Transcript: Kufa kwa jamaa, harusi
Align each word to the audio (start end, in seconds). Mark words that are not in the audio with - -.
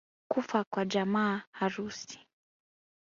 Kufa 0.27 0.63
kwa 0.63 0.85
jamaa, 0.85 1.41
harusi 1.51 2.19